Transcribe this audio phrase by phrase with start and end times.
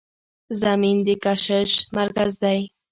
[0.61, 2.59] زمین د کشش مرکز دی.